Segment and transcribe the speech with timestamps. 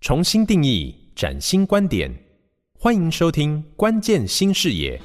[0.00, 2.10] 重新定义，崭新观点，
[2.78, 4.96] 欢迎收听《关键新视野》。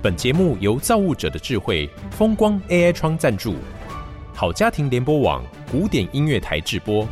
[0.00, 3.56] 本节目由造物者的智慧风光 AI 窗赞助，
[4.32, 7.04] 好家庭联播网古典音乐台制播。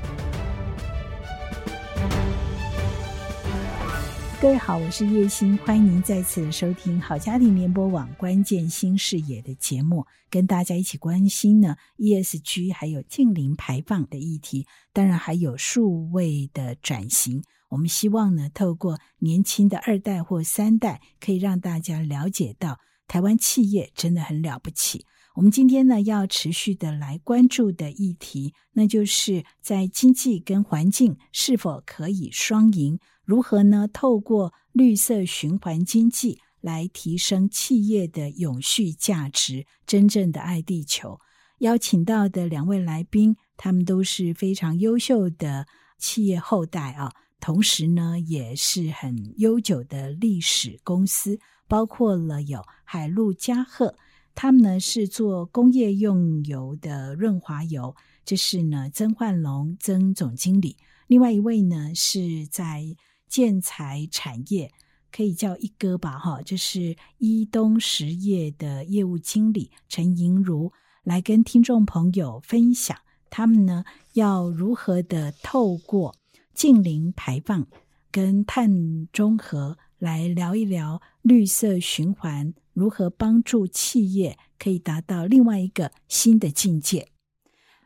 [4.42, 17.40] 各位好，我是叶欣，欢迎您再次收听好家庭联播网关键新视野的节目，跟大家一起关心呢 ESG 还有净零排放的议题，当然还有数位的转型。
[17.68, 25.06] 我们希望呢，透过年轻的二代或三代，可以让大家了解到台湾企业真的很了不起。
[25.34, 32.98] 我们今天呢，要持续的来关注的议题，那就是在经济跟环境是否可以双赢。
[33.24, 33.88] 如何呢？
[33.90, 41.18] 透过绿色循环经济来提升企业的永续价值，真正的爱地球。
[41.58, 53.96] 邀请到的两位来宾，他们都是非常优秀的企业后代啊，同时呢，也是很悠久的历史公司，包括了有海陆嘉鹤，
[54.34, 57.94] 他们呢是做工业用油的润滑油，
[58.24, 60.76] 这是呢曾焕龙曾总经理。
[61.06, 62.96] 另外一位呢是在
[63.28, 64.70] 建材产业
[65.10, 70.72] 可以叫一哥吧，哈，就是伊东实业的业务经理陈盈如
[71.04, 72.96] 来跟听众朋友分享，
[73.28, 76.14] 他们呢要如何的透过
[76.54, 77.66] 近零排放
[78.10, 87.06] 跟碳中和来聊一聊绿色循环，如何帮助企业可以达到另外一个新的境界。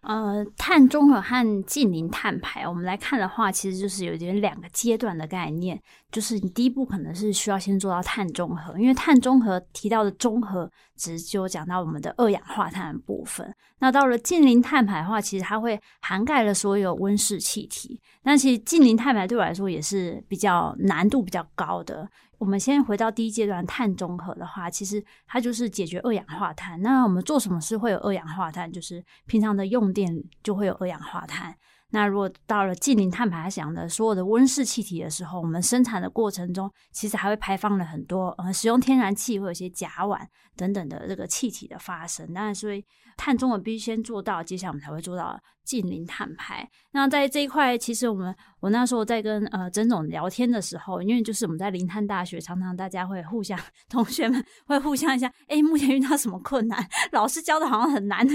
[0.07, 5.83] 呃，碳中和和近零碳排，我们来看的话，其实就是有点两个阶段的概念。
[6.13, 13.53] 就是你第一步可能是需要先做到碳中和，因为碳中和提到的中和，只就讲到我们的二氧化碳部分。
[13.81, 18.01] 那到了近零碳排的话，其实它会涵盖了所有温室气体。
[18.23, 22.09] 那其实近零碳排对我来说也是比较难度比较高的。
[22.39, 26.81] 我们先回到第一阶段碳中和的话，其实它就是解决二氧化碳。
[26.83, 28.71] 那我们做什么事会有二氧化碳？
[28.71, 31.57] 就是平常的用电就会有二氧化碳。
[31.91, 40.19] 那如果到了近零碳排，想的所有的温室气体的时候，我们生产的过程中其实还会排放了很多呃，使用天然气会有一些甲烷
[40.57, 42.27] 等等的这个气体的发生。
[42.33, 42.85] 那所以
[43.17, 45.41] 碳中和必须先做到，接下来我们才会做到。
[45.67, 46.67] 净零碳排。
[46.93, 56.89] 那在这一块，其实我们我那时候在跟呃曾总聊天的时候，因为就是我们在零碳大学，常常大家会互相同学们会互相一下，哎，目前遇到什么困难？
[57.13, 58.27] 老师教的好像很难。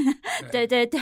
[0.51, 0.99] 对 对对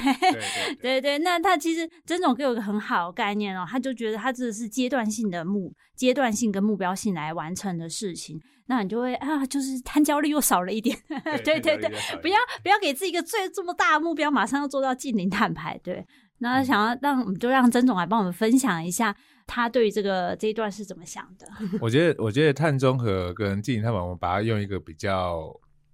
[0.79, 1.17] 对 对。
[1.19, 10.95] 那他其实曾总给我一个很好的概念哦，他就觉得他这是阶段性的目阶段性跟目标性来完成的事情，那你就会啊，就是碳焦虑又少了一点。
[11.43, 11.89] 对 对对，
[12.21, 15.77] 不要不要给自己一个最这么大的目标，马上要做到近零碳排。
[15.83, 16.05] 对。
[16.41, 19.13] 那想要让我们就让曾总来帮我们分享一下，
[19.45, 21.45] 他对于这个这一段是怎么想的？
[21.81, 25.51] 我觉得，我觉得碳中和跟净零碳排，我们把它用一个比较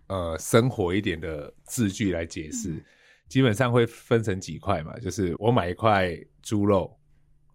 [0.07, 2.83] 呃生活一点的字句来解释，嗯、
[3.27, 6.95] 基本上会分成几块嘛，就是我买一块猪肉，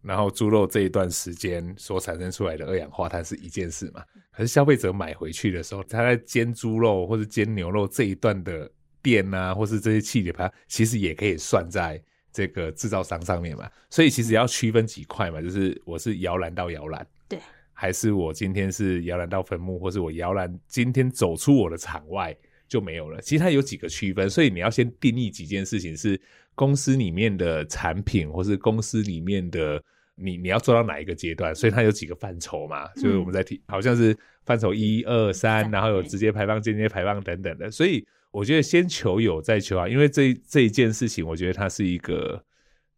[0.02, 4.02] 然后猪肉这一段时间所产生出来的二氧化碳是一件事嘛，
[4.32, 8.70] 可是消费者买回去的时候，他在煎猪肉或者煎牛肉这一段的
[9.02, 12.02] 电啊，或是这些气体排，其实也可以算在。
[12.32, 17.40] 这个制造商上面嘛，所以其实要区分几块嘛，就是我是摇篮到摇篮，对，
[17.72, 22.32] 还是我今天是摇篮到坟墓，或是我摇篮今天走出我的场外
[22.68, 23.20] 就没有了。
[23.20, 26.18] 其实它有几个区分，所以你要先定义几件事情是
[26.60, 29.82] 公司里面的产品，或是公司里面的
[30.14, 38.06] 你你要做到哪一个阶段，所以它有几个范畴嘛，就是我们在提，嗯、好像是范畴一二三，然后有直接排放、间接排放等等的，所以。
[38.32, 42.40] 我觉得先求有再求好，因为这这一件事情，我觉得它是一个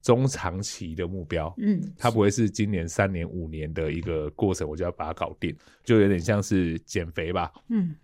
[0.02, 7.94] 中长期的目标，嗯，它不会是今年、三年、五年的一个过程，我就要把它搞定，就有点像是减肥吧，嗯，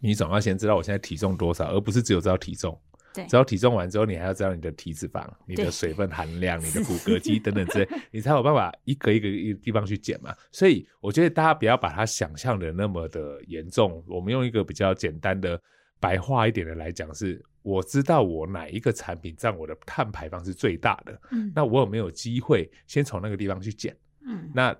[0.00, 2.80] 你总要先知道我现在体重多少，而不是只有知道体重，
[3.14, 10.34] 对，只要体重完之后，你还要知道你的体脂肪、你的水分含量、你的骨骼肌等等之类，你才有办法一个一个一个地方去减嘛。
[10.52, 15.60] 所以我觉得大家不要把它想象的那么的严重，我们用一个比较简单的。
[16.02, 23.94] 白话一点的来讲是，我知道我哪一个产品占我的碳排放是最大的，嗯，那我有没有机会先从那个地方去减？
[24.26, 24.74] 嗯，那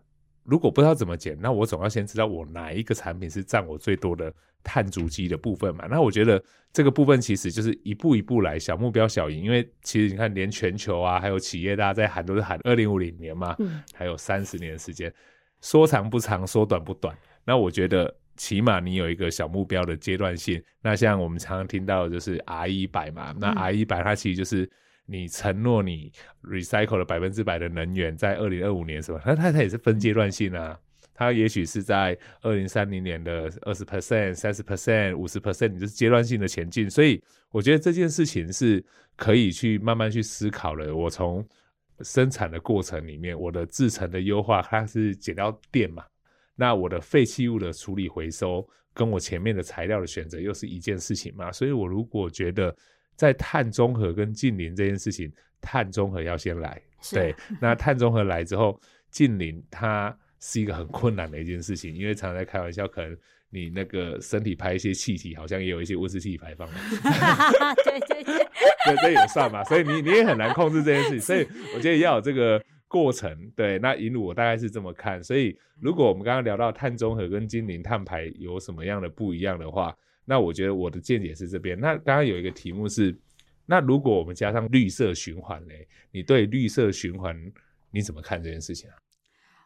[0.45, 5.87] 如果不知道怎么减，那我总要先知道我哪一个产品是占我最多的碳足迹的部分嘛。
[5.91, 6.43] 那我觉得
[6.73, 9.43] 这个部分其实就是一步一步来，小目标小赢。
[9.43, 15.13] 因为其实你看，连全球啊，还有企业大家在喊都是喊二零五零年嘛，嗯，还有三十年的时间，
[15.61, 17.17] 说长不长，说短不短。
[17.45, 18.15] 那我觉得。
[18.37, 24.67] 起码你有一个小目标的阶段性，那像我们常常听到的就是 R 一百嘛，那 R 一百它其实就是
[25.05, 26.11] 你承诺你
[26.43, 29.21] recycle 了百分之百的能源在二零二五年是吧？
[29.27, 30.79] 那它它也是分阶段性啊，
[31.21, 36.89] 它也许是在二零三零年的二十 percent、三十 percent、五十 percent，你就是阶段性的前进。
[36.89, 38.83] 所以我觉得这件事情是
[39.17, 40.97] 可以去慢慢去思考的。
[40.97, 41.47] 我从
[42.01, 46.03] 生产的过程里面，我的制成的优化，它是减掉电嘛？
[46.57, 51.53] 那我的废弃物的处理回收，跟我前面的材料的选择又是一件事情嘛？
[51.53, 52.75] 所以我如果觉得。
[53.17, 55.31] 在碳中和跟近邻这件事情，
[55.61, 56.81] 碳中和要先来，
[57.13, 58.81] 对，那碳中和来之后，
[59.11, 63.17] 近邻它是一个很困难的一件事情，因为常常在开玩笑，可能
[63.51, 66.69] 你那个身体排一些气体，好像也有一些温室气体排放，
[67.85, 68.35] 对对对，
[68.87, 79.97] 对，这也算嘛，所以你你也很难控制这件事情，所以我觉得要有这个过程，对，那银鲁我大概是这么看，所以如果我们刚刚聊到碳中和跟净零碳排有什么样的不一样的话。
[80.27, 81.81] 那我觉得我的见解是这边。
[81.81, 83.13] 那刚刚有一个题目是，
[83.67, 85.89] 那如果我们加上绿色循环嘞？
[86.13, 87.37] 你对绿色循环
[87.91, 88.95] 你怎么看这件事情啊？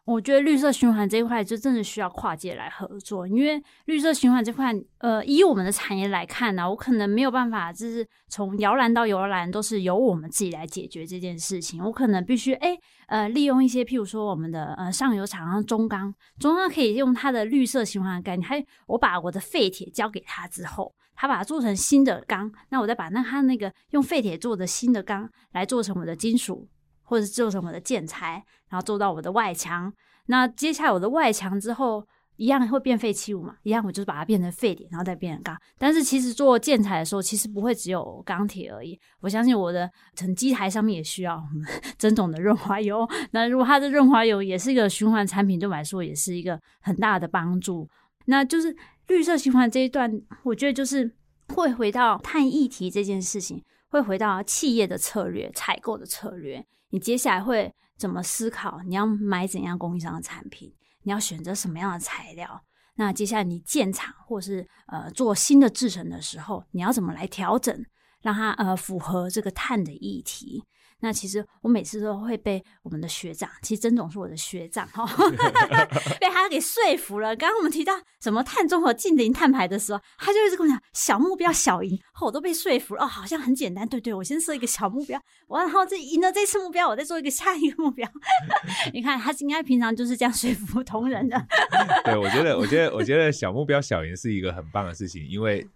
[0.04, 11.82] 我觉得绿色循环这一块就真的需要跨界来合作，因为绿色循环这块，呃，以我们的产业来看呢、我可能没有办法，就是从摇篮到摇篮都是由我们自己来解决这件事情。
[11.82, 26.68] 我可能必须，哎，呃，利用一些，譬如说我们的呃上游厂商中钢，中钢可以用它的绿色循环概念，我把我的废铁交给他之后，他把它做成新的钢，那我再把那他那个用废铁做的新的钢来做成我的金属。
[27.14, 29.92] 或者做成我的建材，然后做到我的外墙。
[30.26, 33.54] 那接下来我的外墙之后，一样会变废弃物嘛？
[33.62, 35.56] 一样我就是把它变成废铁，然后再变成钢。
[35.78, 38.98] 但是其实做建材的时候，其实不会只有钢铁而已。
[39.20, 41.40] 我相信我的成机台上面也需要
[41.96, 43.08] 增种的润滑油。
[43.30, 47.88] 那如果它的润滑油也是一个循环产品，对我来说也是一个很大的帮助。
[48.24, 48.74] 那就是
[49.06, 50.10] 绿色循环这一段，
[50.42, 51.14] 我觉得就是
[51.54, 56.64] 会回到碳议题这件事情，会回到企业的策略、采购的策略。
[56.94, 58.80] 你接下来会怎么思考？
[58.86, 60.72] 你要买怎样供应商的产品？
[61.02, 62.62] 你要选择什么样的材料？
[62.94, 67.84] 那接下来你建厂或是呃做新的制程的时候，你要怎么来调整，
[68.22, 70.62] 让它呃符合这个碳的议题？
[71.04, 75.06] 那其实我每次都会被我们的学长，其实曾总是我的学长哈，
[76.18, 77.36] 被他给说服了。
[77.36, 77.92] 刚刚我们提到
[78.22, 83.04] 什么碳中和、净零碳排的时候，他就一直跟我讲小目标、小赢，我都被说服了。
[83.04, 88.10] 哦，好像很简单，对对，我先设一个小目标，我然后这赢了这次目标，我再做一个下一个目标。
[88.94, 91.46] 你看他应该平常就是这样说服同仁的。
[92.06, 95.66] 对，我觉得，我觉得，我觉得小目标、小赢是一个很棒的事情，因为。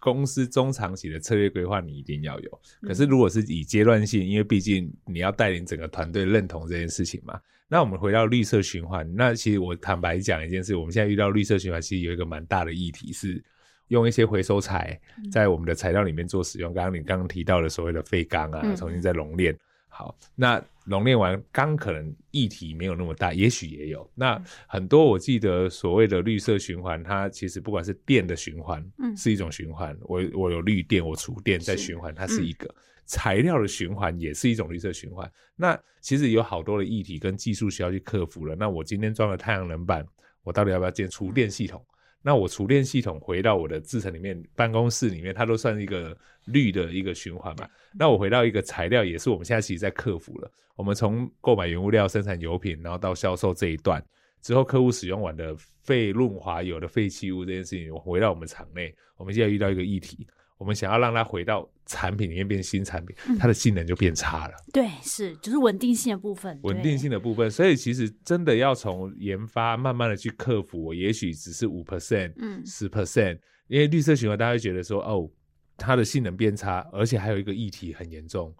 [0.00, 7.38] 公司中长期的策略规划你一定要有，可是如果是以阶段性，因为毕竟你要带领整个团队认同这件事情嘛。
[7.68, 13.40] 那我们回到绿色循环，那其实我坦白讲一件事，我们现在遇到绿色循环，其实有一个蛮大的议题是
[13.88, 14.98] 用一些回收材
[15.30, 16.72] 在我们的材料里面做使用。
[16.72, 19.56] 刚刚你刚刚提到的所谓的废钢啊，重新再熔炼。
[19.92, 24.08] 好，那熔炼完钢可能议题没有那么大，也许也有。
[24.14, 29.94] 那很多我记得所谓的绿色循环，它其实不管是电的循环，嗯，是一种循环。
[30.02, 35.30] 我我有绿电，我储电在循环，它是一个、嗯、材料的循环，也是一种绿色循环。
[35.54, 38.54] 那其实有好多的议题跟技术需要去克服了。
[38.54, 40.06] 那我今天装了太阳能板，
[40.42, 41.84] 我到底要不要建储电系统？
[42.22, 47.68] 那我储电系统回到我的制程里面，办公室里面，它都算一个绿的一个循环嘛。
[47.98, 50.50] 那我回到一个材料，也是我们现在其实在克服了。
[50.76, 54.02] 我们从购买原物料、生产油品，然后到销售这一段
[54.42, 60.26] 之后，客户使用完的废润滑油的废弃物这件事情，回到我们厂内，我们现在遇到一个议题。
[60.60, 64.54] 我们想要让它回到产品里面变新产品，它的性能就变差了。
[64.74, 66.60] 对，是就是稳定性的部分。
[66.64, 73.38] 稳定性的部分，所以其实真的要从研发慢慢的去克服，我也许只是五 percent，嗯，十 percent，
[73.68, 75.30] 因为绿色循环，大家会觉得说，哦，
[75.78, 78.54] 它的性能变差，而且还有一个议题很严重，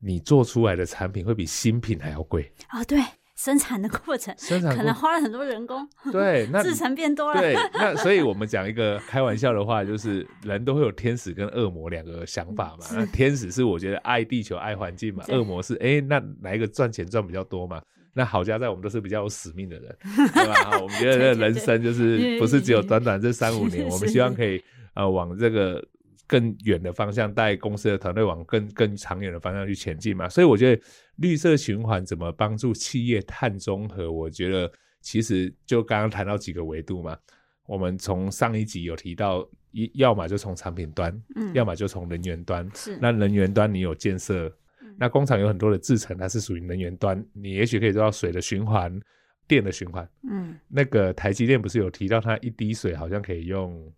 [0.00, 2.52] 你做出来的产品会比新品还要贵。
[2.66, 2.98] 啊，对。
[3.38, 12.84] 生产的过程，生产可能花了很多人工， 对，那制成变多了，对， 那所以我们讲一个开玩笑的话，就是人都会有天使跟恶魔两个想法嘛。
[12.92, 17.80] 那天使是我觉得爱地球、爱环境嘛，恶魔是哎、欸，那哪一个赚钱赚比较多嘛？
[18.12, 19.96] 那好家在我们都是比较有使命的人，
[20.34, 20.80] 对吧？
[20.82, 24.60] 我们觉得 人生就是不是只有短短这三五年，我们希望可以
[24.94, 25.80] 呃往这个。
[26.28, 30.28] 更远的方向，带公司的团队往更更长远的方向去前进嘛。
[30.28, 30.82] 所以我觉得
[31.16, 34.12] 绿色循环怎么帮助企业碳中和？
[34.12, 34.70] 我觉得
[35.00, 37.18] 其实就刚刚谈到几个维度嘛。
[37.66, 42.70] 我们从上一集有提到，一要么就从产品端，嗯，要么就从能源端。
[42.74, 44.54] 是，那能源端你有建设，
[44.98, 49.00] 那工厂有很多的制程，它是属于能源端，你也许可以做到水的循环、
[49.46, 50.08] 电的循环。
[50.30, 53.90] 嗯，那个台积电不是有提到，它一滴水好像可以用。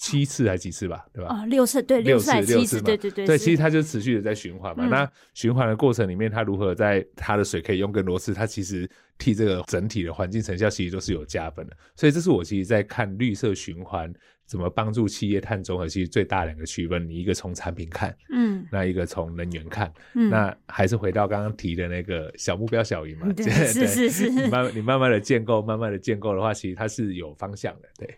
[0.00, 1.28] 七次还几次吧，对吧？
[1.30, 3.26] 哦，六次，对，六次还七次，对对对。
[3.26, 4.86] 对，其实它就持续的在循环嘛。
[4.86, 8.88] 嗯、那循环的过程里面，它如何在它的水可以用更多次，它其实
[9.18, 11.76] 替这个整体的环境成效其实都是有加分的。
[11.94, 14.10] 所以这是我其实在看绿色循环。
[14.46, 15.86] 怎么帮助企业碳中和？
[15.86, 28.12] 其实最大两个区分，你一个从产品看，嗯，那一个从能源看，嗯，那还是回到刚刚提的那个小目标小赢嘛，对， 是是是，你慢你慢慢的建构，慢慢的建构的话，其实它是有方向的，对。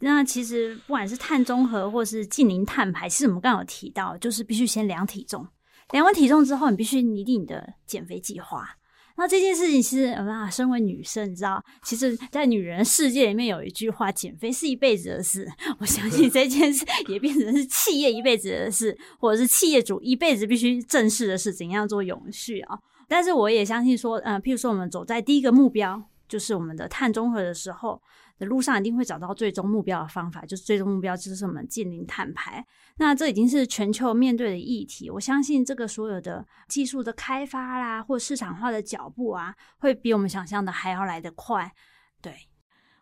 [0.00, 5.46] 那其实不管是碳中和或是净零碳排，其实我们刚有提到，就是必须先量体重，
[5.92, 8.76] 量完体重之后，你必须拟定你的减肥计划。
[9.16, 15.48] 那这件事情其实啊，身为女生，你知道，其实，在女人世界里面有一句话：减肥是一辈子的事。
[15.78, 22.76] 我相信这件事也变成是企业一辈子的事，或者是企业主一辈子必须正视的事，怎样做永续啊？
[23.06, 28.02] 但是我也相信说，呃，譬如说我们走在第一个目标，就是我们的碳中和的时候。
[28.38, 32.64] 的路上一定会找到最终目标的方法，就是最终目标就是我们近零碳排。
[32.96, 35.10] 那这已经是全球面对的议题。
[35.10, 41.72] 我相信这个所有的技术的开发啦，或市场化的脚步啊，会比我们想象的还要来得快。
[42.20, 42.34] 对，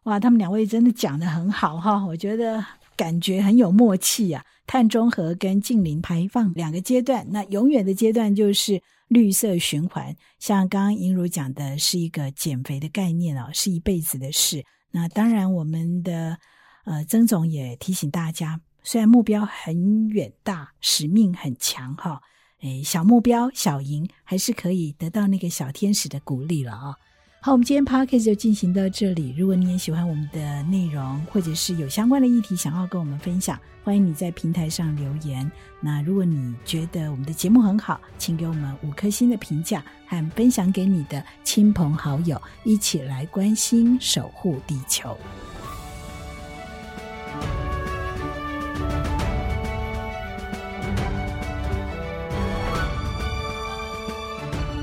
[0.04, 2.64] 哇，他们两位真的讲得很好哈，我觉得
[2.96, 4.44] 感觉很有默契啊。
[4.66, 10.14] 碳中和跟近零排放两个阶段，那永远的阶段就是绿色循环。
[10.38, 14.64] 像刚刚莹如讲的是一个减肥的概念哦，是一辈子的事。
[14.92, 16.38] 那当然，我们的
[16.84, 22.22] 呃曾总也提醒大家，虽然目标很远大，使命很强哈，
[22.61, 26.96] 诶，小目标小赢，还是可以得到那个小天使的鼓励了啊、
[27.44, 29.34] 好，我们今天 podcast 就进行到这里。
[29.37, 35.50] 如果你也喜欢我们的内容，或者是有相关的议题想要跟我们分享，欢迎你在平台上留言。
[35.80, 45.16] 那如果你觉得我们的节目很好，请给我们五颗星的评价，和分享给你的亲朋好友，一起来关心守护地球。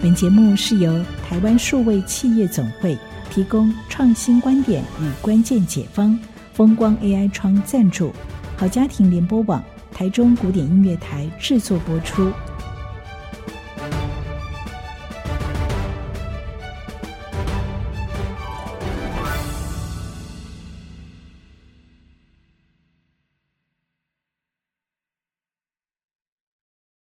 [0.02, 2.98] 本节目是由台湾数位企业总会
[3.30, 6.18] 提供创新观点与关键解方，
[6.54, 8.14] 风光 AI 窗赞助，
[8.56, 12.32] 好家庭联播网台中古典音乐台制作播出。